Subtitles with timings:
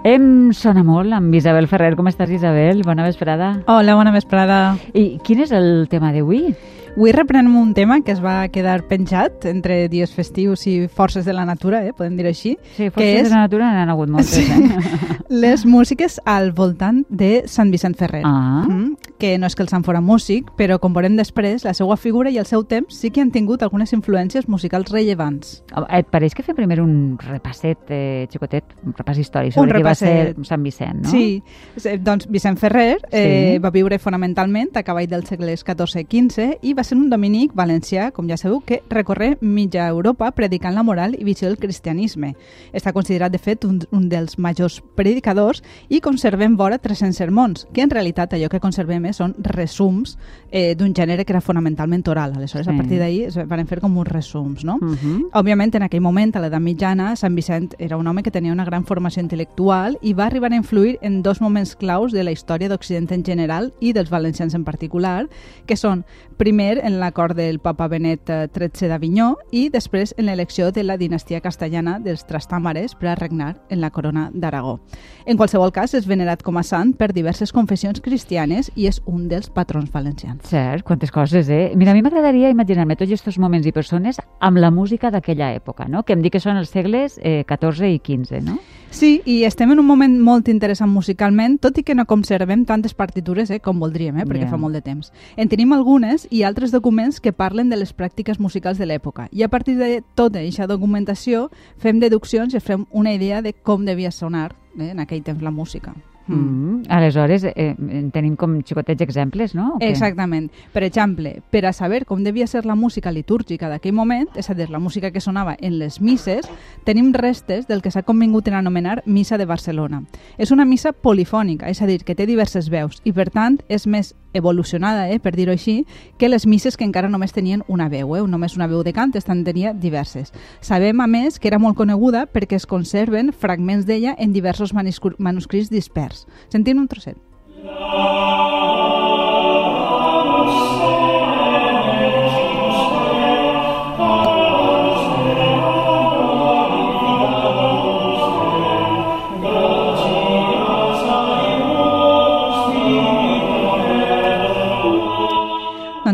[0.00, 1.92] Em sona molt amb Isabel Ferrer.
[1.92, 2.80] Com estàs, Isabel?
[2.86, 3.50] Bona vesprada.
[3.68, 4.78] Hola, bona vesprada.
[4.96, 6.54] I quin és el tema d'avui?
[6.96, 11.32] Avui reprenem un tema que es va quedar penjat entre dies festius i forces de
[11.32, 12.56] la natura, eh, podem dir així.
[12.76, 13.28] Sí, forces és...
[13.30, 14.44] de la natura n'han hagut moltes, sí.
[14.50, 15.18] eh?
[15.30, 18.24] Les músiques al voltant de Sant Vicent Ferrer.
[18.26, 18.64] Ah.
[18.66, 21.94] Mm, que no és que el Sant fora músic, però com veurem després, la seva
[22.00, 25.60] figura i el seu temps sí que han tingut algunes influències musicals rellevants.
[25.94, 29.94] Et pareix que fem primer un repasset eh, xicotet, un repàs històric sobre qui va
[29.94, 31.12] ser Sant Vicent, no?
[31.12, 31.42] Sí,
[31.84, 33.58] Eh, doncs Vicent Ferrer eh, Sí.
[33.62, 37.52] va viure fonamentalment a cavall dels segles XIV i XV i va ser un dominic
[37.52, 42.32] valencià, com ja sabeu, que recorre mitja Europa predicant la moral i visió del cristianisme.
[42.72, 45.60] Està considerat, de fet, un, un dels majors predicadors
[45.92, 50.16] i conservem vora 300 sermons, que en realitat allò que conservem eh, són resums
[50.48, 52.38] eh, d'un gènere que era fonamentalment oral.
[52.38, 52.72] Aleshores, Sí.
[52.72, 54.78] a partir d'ahir es van fer com uns resums, no?
[54.80, 55.28] Uh -huh.
[55.34, 58.64] Òbviament, en aquell moment, a l'edat mitjana, Sant Vicent era un home que tenia una
[58.64, 62.68] gran formació intel·lectual i va arribar a influir en dos moments claus de la història
[62.68, 65.28] d'Occident en general i dels valencians en particular,
[65.66, 66.04] que són,
[66.36, 70.96] primer, en l'acord del papa Benet eh, XIII d'Avinyó i després en l'elecció de la
[70.96, 74.78] dinastia castellana dels Trastàmares per a regnar en la corona d'Aragó.
[75.26, 79.26] En qualsevol cas, és venerat com a sant per diverses confessions cristianes i és un
[79.28, 80.44] dels patrons valencians.
[80.48, 81.72] Cert, quantes coses, eh?
[81.76, 85.88] Mira, a mi m'agradaria imaginar-me tots aquests moments i persones amb la música d'aquella època,
[85.88, 86.02] no?
[86.04, 88.58] Que em dic que són els segles eh, 14 i 15, no?
[88.90, 92.92] Sí, i estem en un moment molt interessant musicalment, tot i que no conservem tantes
[92.92, 94.48] partitures eh, com voldríem, eh, perquè Ja.
[94.50, 95.12] fa molt de temps.
[95.36, 99.30] En tenim algunes i altres documents que parlen de les pràctiques musicals de l'època.
[99.32, 101.48] I a partir de tota aquesta documentació
[101.80, 105.50] fem deduccions i fem una idea de com devia sonar eh, en aquell temps la
[105.50, 105.96] música.
[106.36, 106.82] Mm.
[106.88, 109.76] Aleshores, eh, en tenim com xicotets exemples, no?
[109.80, 110.50] Exactament.
[110.72, 114.54] Per exemple, per a saber com devia ser la música litúrgica d'aquell moment, és a
[114.54, 116.48] dir, la música que sonava en les misses,
[116.84, 120.04] tenim restes del que s'ha convingut en anomenar Missa de Barcelona.
[120.38, 123.86] És una missa polifònica, és a dir, que té diverses veus i, per tant, és
[123.86, 125.86] més evolucionada, eh, per dir-ho així,
[126.16, 129.14] que les misses que encara només tenien una veu, eh, només una veu de cant,
[129.16, 130.32] estan tenia diverses.
[130.60, 135.16] Sabem, a més, que era molt coneguda perquè es conserven fragments d'ella en diversos manuscri-
[135.18, 136.19] manuscrits dispers.
[136.52, 137.18] Sentim un trosset.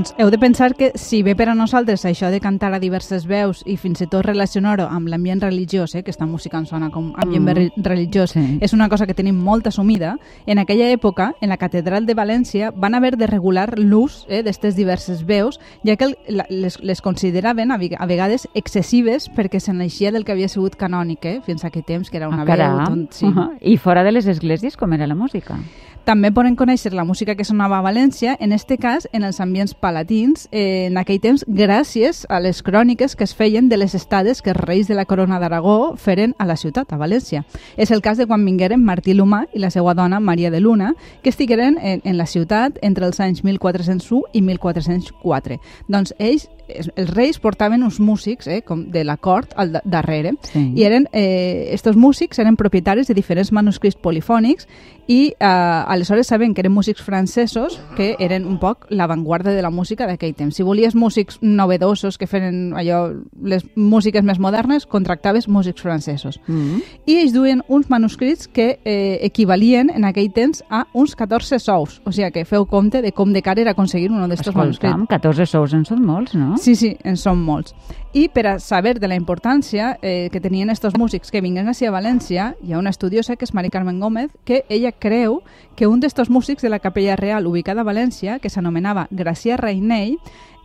[0.06, 3.24] Doncs heu de pensar que si bé per a nosaltres això de cantar a diverses
[3.26, 6.90] veus i fins i tot relacionar-ho amb l'ambient religiós, eh, que esta música ens sona
[6.90, 7.82] com ambient Mm.
[7.82, 8.58] religiós, Sí.
[8.60, 10.16] és una cosa que tenim molt assumida,
[10.46, 14.76] en aquella època, en la catedral de València, van haver de regular l'ús eh, d'aquestes
[14.76, 20.12] diverses veus, ja que les, les consideraven a, veg- a vegades excessives perquè se n'eixia
[20.12, 22.94] del que havia sigut canònic, eh, fins a aquell temps, que era una Ah, veu...
[22.94, 23.26] Doncs, sí.
[23.26, 23.58] Uh -huh.
[23.60, 25.58] I fora de les esglésies, com era la música?
[26.06, 29.72] També poden conèixer la música que sonava a València, en este cas en els ambients
[29.74, 34.40] palatins, eh, en aquell temps gràcies a les cròniques que es feien de les estades
[34.40, 37.42] que els reis de la corona d'Aragó feren a la ciutat, a València.
[37.76, 40.94] És el cas de quan vingueren Martí Lumà i la seva dona Maria de Luna,
[41.24, 45.58] que estigueren en, en la ciutat entre els anys 1401 i 1404.
[45.88, 50.34] Doncs ells, els reis portaven uns músics eh, com de la cort al da- darrere,
[50.52, 50.72] Sí.
[50.74, 54.66] i eren, eh, estos músics eren propietaris de diferents manuscrits polifònics
[55.06, 59.70] i eh, aleshores saben que eren músics francesos que eren un poc l'avantguarda de la
[59.70, 60.56] música d'aquell temps.
[60.56, 63.12] Si volies músics novedosos que feren allò,
[63.42, 66.40] les músiques més modernes, contractaves músics francesos.
[66.46, 66.80] Mm.
[67.06, 72.00] I ells duien uns manuscrits que eh, equivalien en aquell temps a uns 14 sous.
[72.04, 74.90] O sigui que feu compte de com de car era aconseguir un d'estos manuscrits.
[74.90, 76.55] Escolta'm, 14 sous en són molts, no?
[76.58, 77.74] Sí, sí, en són molts.
[78.16, 81.90] I per a saber de la importància eh, que tenien estos músics que vinguen a
[81.90, 85.42] València, hi ha una estudiosa que és Mari Carmen Gómez, que ella creu
[85.76, 90.18] que un d'estos músics de la Capella Real ubicada a València, que s'anomenava Gracià Reinell,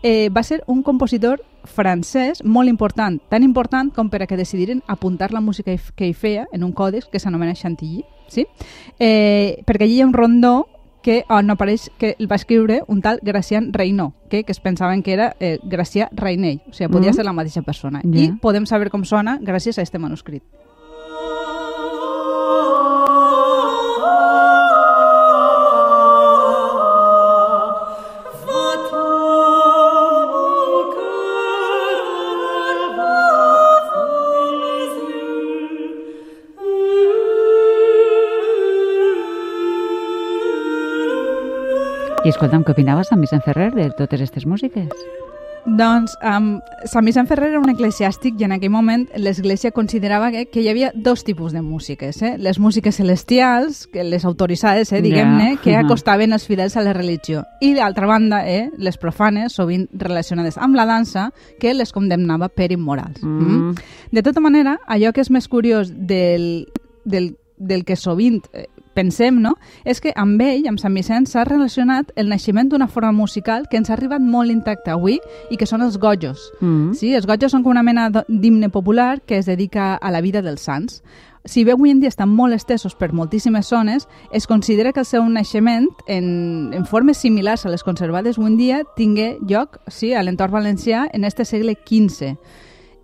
[0.04, 4.82] eh, va ser un compositor francès molt important, tan important com per a que decidiren
[4.88, 8.48] apuntar la música que hi feia en un còdex que s'anomena Chantilly, sí?
[8.98, 10.68] eh, perquè allí hi ha un rondó
[11.02, 15.02] que on apareix que el va escriure un tal Gracián Reynó, que, que es pensaven
[15.04, 17.14] que era eh, Gracià Reinell, o sigui, podia Mm.
[17.16, 18.02] ser la mateixa persona.
[18.04, 18.20] Ja.
[18.20, 20.44] I podem saber com sona gràcies a este manuscrit.
[42.32, 44.88] I escolta'm, què opinaves Sant Vicent Ferrer de totes aquestes músiques?
[45.66, 46.46] Doncs um,
[46.88, 50.70] Sant Vicent Ferrer era un eclesiàstic i en aquell moment l'Església considerava que, que hi
[50.72, 52.22] havia dos tipus de músiques.
[52.24, 52.32] Eh?
[52.40, 55.62] Les músiques celestials, que les autoritzades, eh, diguem-ne, Ja.
[55.62, 57.44] que acostaven els fidels a la religió.
[57.60, 62.72] I d'altra banda, eh, les profanes, sovint relacionades amb la dansa, que les condemnava per
[62.72, 63.20] immorals.
[63.22, 63.76] Mm.
[64.16, 66.72] De tota manera, allò que és més curiós del,
[67.04, 69.56] del, del que sovint eh, pensem, no?
[69.86, 73.80] és que amb ell, amb Sant Vicent, s'ha relacionat el naixement d'una forma musical que
[73.80, 76.52] ens ha arribat molt intacta avui i que són els gojos.
[76.60, 76.94] Mm.
[76.98, 80.42] Sí, els gojos són com una mena d'himne popular que es dedica a la vida
[80.42, 81.02] dels sants.
[81.44, 85.10] Si bé avui en dia estan molt estesos per moltíssimes zones, es considera que el
[85.10, 90.14] seu naixement, en, en formes similars a les conservades avui en dia, tingué lloc sí,
[90.14, 92.36] a l'entorn valencià en este segle XV.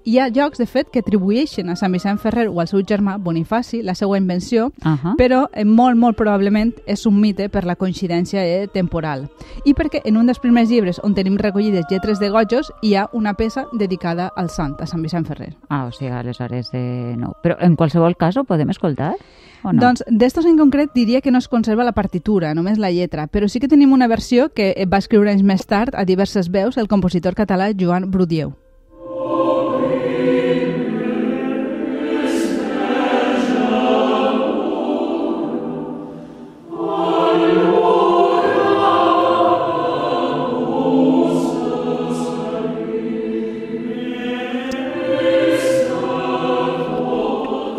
[0.07, 3.17] Hi ha llocs, de fet, que atribueixen a Sant Vicent Ferrer o al seu germà
[3.19, 5.17] Bonifaci la seva invenció, Ahà.
[5.19, 9.25] però eh, molt, molt probablement és un mite per la coincidència eh, temporal.
[9.67, 13.09] I perquè en un dels primers llibres on tenim recollides lletres de gojos hi ha
[13.11, 15.49] una peça dedicada al sant, a Sant Vicent Ferrer.
[15.67, 17.33] Ah, o sigui, aleshores eh, no.
[17.43, 19.17] Però en qualsevol cas ho podem escoltar?
[19.65, 19.81] O no?
[19.81, 23.51] Doncs d'estos en concret diria que no es conserva la partitura, només la lletra, però
[23.51, 26.77] sí que tenim una versió que eh, va escriure anys més tard a diverses veus
[26.77, 28.55] el compositor català Joan Brudieu.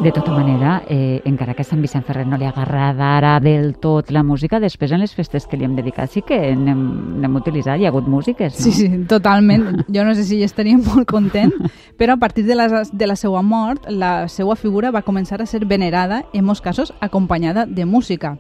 [0.08, 4.08] De tota manera, eh, encara que a Sant Vicent Ferrer no li agradarà del tot
[4.08, 7.84] la música, després en les festes que li hem dedicat sí que n'hem utilitzat, hi
[7.84, 8.64] ha hagut músiques, no?
[8.64, 9.82] Sí, sí, totalment.
[9.93, 11.52] Jo no sé si ell estaria molt content,
[12.00, 15.46] però a partir de la, de la seva mort, la seva figura va començar a
[15.46, 18.38] ser venerada, en molts casos acompanyada de música.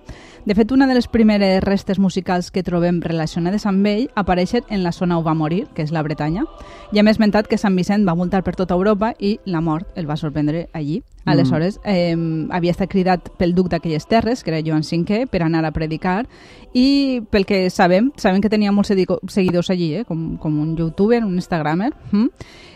[0.48, 4.80] De fet, una de les primeres restes musicals que trobem relacionades amb ell apareixen en
[4.80, 6.46] la zona on va morir, que és la Bretanya.
[6.94, 10.08] Ja m'he esmentat que Sant Vicent va voltar per tota Europa i la mort el
[10.08, 11.02] va sorprendre allí.
[11.24, 11.30] Mm.
[11.30, 12.16] Aleshores, eh,
[12.50, 16.26] havia estat cridat pel duc d'aquelles terres, que era Joan V, per anar a predicar,
[16.72, 18.92] i pel que sabem, sabem que tenia molts
[19.28, 21.92] seguidors allí, eh, com, com un youtuber, un instagramer.
[22.12, 22.28] Mm?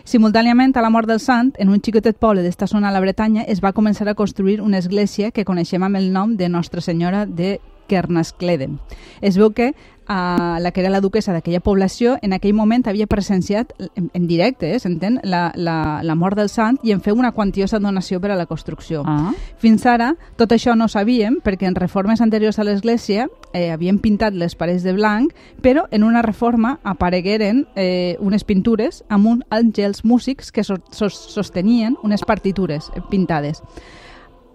[0.04, 3.42] Simultàniament a la mort del sant, en un xicotet poble d'esta zona a la Bretanya,
[3.42, 7.26] es va començar a construir una església que coneixem amb el nom de Nostra Senyora
[7.26, 7.60] de
[7.92, 8.78] Kernaskleden.
[9.20, 9.72] Es veu que
[10.12, 14.26] a la que era la duquesa d'aquella població en aquell moment havia presenciat en, en
[14.28, 18.20] directe, eh, s'entén, la, la, la mort del sant i en feu una quantiosa donació
[18.20, 19.06] per a la construcció.
[19.08, 19.32] Ah,
[19.62, 24.02] Fins ara, tot això no ho sabíem perquè en reformes anteriors a l'església eh, havien
[24.04, 25.32] pintat les parets de blanc,
[25.64, 31.16] però en una reforma aparegueren eh, unes pintures amb uns àngels músics que so sos
[31.32, 33.62] sostenien unes partitures eh, pintades.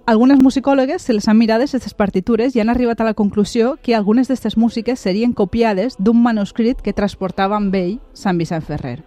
[0.07, 3.92] Algunes musicòlogues se les han mirades aquestes partitures i han arribat a la conclusió que
[3.94, 9.01] algunes d'aquestes músiques serien copiades d'un manuscrit que transportava amb ell Sant Vicent Ferrer.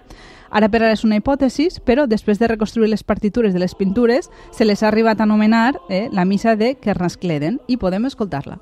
[0.50, 4.28] Ara per ara és una hipòtesi, però després de reconstruir les partitures de les pintures
[4.52, 8.60] se les ha arribat a anomenar eh, la missa de Kernaskleden i podem escoltar-la.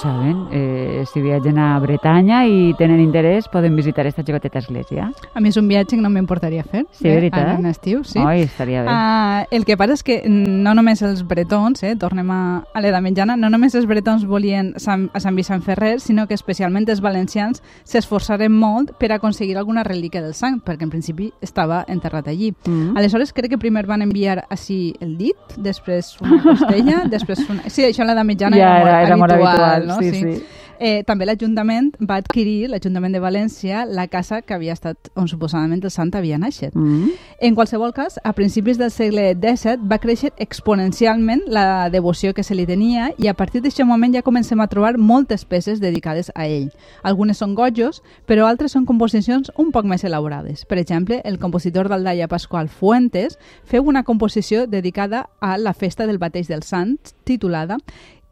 [0.00, 0.48] Saben.
[0.50, 5.10] Eh, si viatgen a Bretanya i tenen interès, poden visitar esta xicoteta església.
[5.34, 6.86] A mi és un viatge que no m'importaria fer.
[6.96, 7.44] Sí, veritat?
[7.44, 8.18] Ara en estiu, sí.
[8.18, 8.88] Oi, estaria bé.
[8.88, 13.04] Uh, el que passa és que no només els bretons, eh, tornem a, a l'edat
[13.04, 17.02] mitjana, no només els bretons volien Sant, a Sant Vicent Ferrer, sinó que especialment els
[17.04, 22.54] valencians s'esforçaren molt per aconseguir alguna relíquia del sant, perquè en principi estava enterrat allí.
[22.64, 22.96] Mm.
[22.96, 27.68] Aleshores crec que primer van enviar així el dit, després una costella, després una...
[27.68, 30.00] Sí, això en l'edat mitjana ja era, era, era molt habitual, no?
[30.00, 30.42] sí, sí.
[30.80, 35.82] Eh, també l'Ajuntament va adquirir, l'Ajuntament de València, la casa que havia estat on suposadament
[35.84, 36.72] el sant havia naixet.
[36.72, 37.10] Mm.
[37.44, 42.56] En qualsevol cas, a principis del segle XVII va créixer exponencialment la devoció que se
[42.56, 46.46] li tenia i a partir d'aquest moment ja comencem a trobar moltes peces dedicades a
[46.48, 46.70] ell.
[47.04, 50.64] Algunes són gojos, però altres són composicions un poc més elaborades.
[50.64, 53.36] Per exemple, el compositor d'Aldaia Pasqual Fuentes
[53.68, 56.96] feu una composició dedicada a la festa del bateig del sant,
[57.28, 57.76] titulada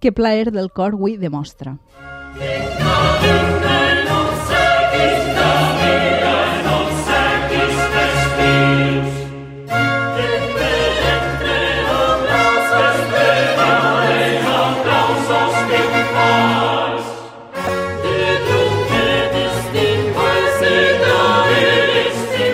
[0.01, 1.77] Que plaer del cor avui demostra.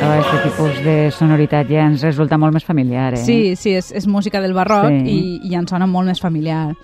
[0.03, 3.23] Ah, tipus de sonoritat ja ens resulta molt més familiar, eh?
[3.25, 5.15] Sí, sí, és, és música del barroc Sí.
[5.15, 6.75] i, i ens sona molt més familiar.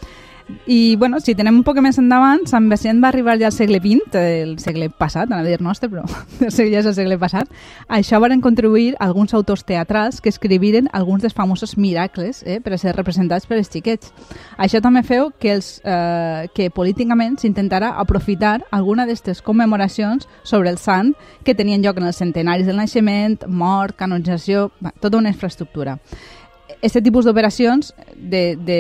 [0.66, 3.80] I, bueno, si tenem un poc més endavant, Sant Vicent va arribar ja al segle
[3.82, 6.04] XX, el segle passat, a dir nostre, però
[6.46, 7.50] el segle ja és el segle passat.
[7.88, 12.74] A això van contribuir alguns autors teatrals que escriviren alguns dels famosos miracles eh, per
[12.74, 14.12] a ser representats per els xiquets.
[14.58, 20.78] Això també feu que, els, eh, que políticament s'intentara aprofitar alguna d'aquestes commemoracions sobre el
[20.78, 21.14] sant
[21.44, 25.98] que tenien lloc en els centenaris del naixement, mort, canonització, tota una infraestructura
[26.82, 28.78] aquest tipus d'operacions de, de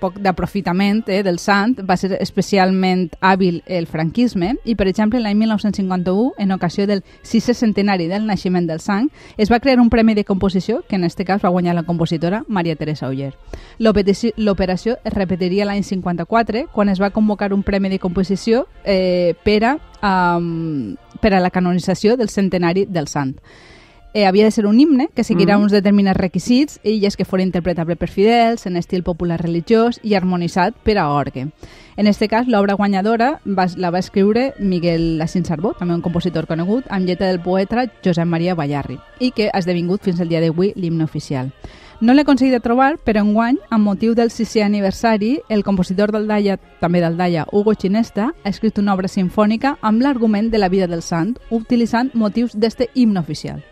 [0.00, 5.38] poc d'aprofitament eh, del sant va ser especialment hàbil el franquisme i, per exemple, l'any
[5.40, 10.14] 1951, en ocasió del sisè centenari del naixement del sant, es va crear un premi
[10.14, 13.32] de composició que en aquest cas va guanyar la compositora Maria Teresa Oller.
[13.78, 19.62] L'operació es repetiria l'any 54 quan es va convocar un premi de composició eh, per,
[19.64, 19.74] a,
[20.36, 23.36] um, per a la canonització del centenari del sant
[24.14, 25.62] eh, havia de ser un himne que seguirà mm -hmm.
[25.64, 30.14] uns determinats requisits i és que fos interpretable per fidels, en estil popular religiós i
[30.14, 31.48] harmonitzat per a orgue.
[31.96, 36.46] En aquest cas, l'obra guanyadora va, la va escriure Miguel Lacín Sarbó, també un compositor
[36.46, 40.40] conegut, amb lletra del poeta Josep Maria Ballarri, i que ha esdevingut fins al dia
[40.40, 41.50] d'avui l'himne oficial.
[42.00, 46.54] No l'he aconseguit trobar, però enguany, amb motiu del sisè aniversari, el compositor del Daya,
[46.78, 50.86] també del Daya, Hugo Chinesta, ha escrit una obra sinfònica amb l'argument de la vida
[50.86, 53.64] del sant, utilitzant motius d'este himne oficial.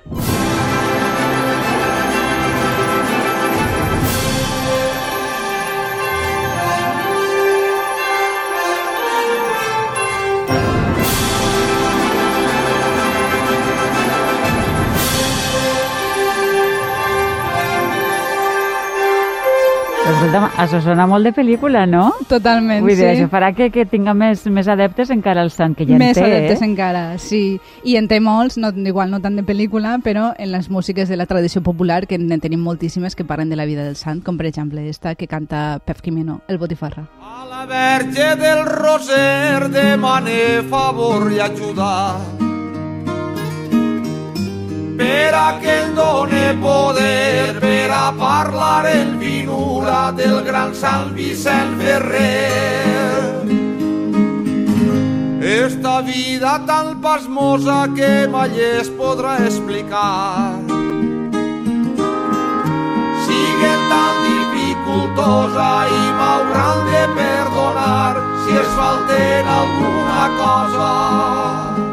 [20.56, 22.08] Això sona molt de pel·lícula, no?
[22.30, 23.08] Totalment, Vull dir, sí.
[23.12, 26.24] això farà que, que tinga més, més adeptes encara el sant, que ja més en
[26.24, 26.68] té, adeptes eh?
[26.70, 27.42] encara, sí.
[27.84, 31.20] I en té molts, no, igual no tant de pel·lícula, però en les músiques de
[31.20, 34.38] la tradició popular, que en tenim moltíssimes que parlen de la vida del sant, com
[34.40, 37.06] per exemple esta que canta Pep Quimeno, el Botifarra.
[37.20, 42.55] A la Verge del Roser demane favor i ajudar
[44.98, 51.76] per a que em done poder per a parlar en vinura del gran Sant Vicent
[51.80, 53.16] Ferrer.
[55.46, 60.58] Esta vida tan pasmosa que mai es podrà explicar
[63.26, 71.85] siguen tan dificultosa i m'hauran de perdonar si es falten alguna cosa.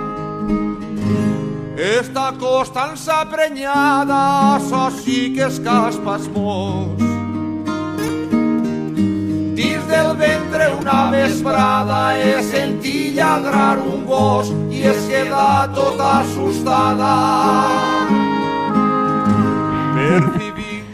[1.75, 7.01] Esta costança prenyada, això sí que és caspasmós.
[9.57, 17.13] Dins del ventre una vesprada he sentit lladrar un gos i es queda tota assustada.
[19.97, 20.51] Per fi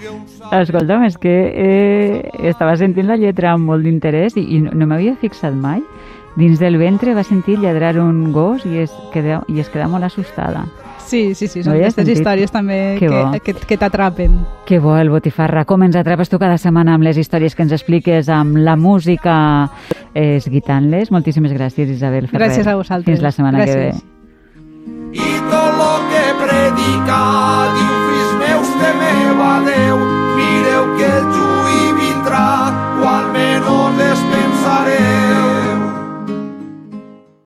[0.07, 0.23] un.
[0.61, 4.87] Escolta'm, és que eh, estava sentint la lletra amb molt d'interès i, i no, no
[4.87, 5.83] m'havia fixat mai
[6.39, 10.07] dins del ventre va sentir lladrar un gos i es quedà, i es quedà molt
[10.07, 10.65] assustada.
[11.09, 12.19] Sí, sí, sí, són no aquestes sentit?
[12.19, 13.09] històries també que,
[13.41, 14.35] que, que, t'atrapen.
[14.69, 17.73] Que bo el Botifarra, com ens atrapes tu cada setmana amb les històries que ens
[17.73, 19.33] expliques, amb la música
[20.13, 21.09] esguitant-les.
[21.11, 22.45] Moltíssimes gràcies, Isabel Ferrer.
[22.45, 23.09] Gràcies a vosaltres.
[23.09, 23.75] Fins la setmana gràcies.
[23.75, 24.17] que ve.
[25.17, 27.21] I tot lo que predica,
[27.73, 30.03] diu fills meus, temeu a Déu,
[30.37, 32.45] mireu que el juí vindrà
[33.01, 34.38] quan menys l'espera.